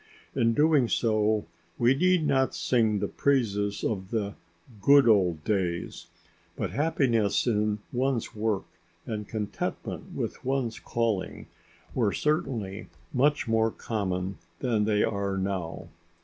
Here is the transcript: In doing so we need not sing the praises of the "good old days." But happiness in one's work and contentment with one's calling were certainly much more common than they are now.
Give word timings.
In 0.33 0.55
doing 0.55 0.87
so 0.87 1.45
we 1.77 1.93
need 1.93 2.25
not 2.25 2.55
sing 2.55 2.97
the 2.97 3.07
praises 3.07 3.83
of 3.83 4.09
the 4.09 4.33
"good 4.81 5.07
old 5.07 5.43
days." 5.43 6.07
But 6.55 6.71
happiness 6.71 7.45
in 7.45 7.77
one's 7.93 8.35
work 8.35 8.65
and 9.05 9.27
contentment 9.27 10.15
with 10.15 10.43
one's 10.43 10.79
calling 10.79 11.49
were 11.93 12.13
certainly 12.13 12.87
much 13.13 13.47
more 13.47 13.69
common 13.69 14.39
than 14.57 14.85
they 14.85 15.03
are 15.03 15.37
now. 15.37 15.89